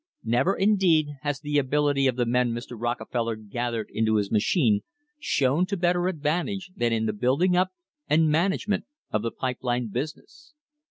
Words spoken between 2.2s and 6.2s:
men Mr. Rocke feller gathered into his machine shone to better